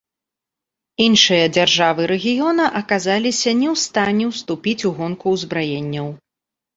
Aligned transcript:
Іншыя 1.07 1.45
дзяржавы 1.57 2.07
рэгіёна 2.11 2.65
аказаліся 2.79 3.53
не 3.59 3.67
ў 3.73 3.81
стане 3.83 4.23
ўступіць 4.31 4.85
у 4.89 4.91
гонку 5.01 5.35
ўзбраенняў. 5.35 6.07